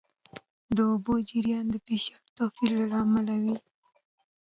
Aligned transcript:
د 0.75 0.77
اوبو 0.91 1.13
جریان 1.29 1.65
د 1.69 1.75
فشار 1.85 2.21
توپیر 2.35 2.73
له 2.91 2.97
امله 3.05 3.35
وي. 3.43 3.57